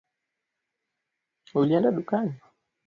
[1.57, 2.33] Ulienda dukani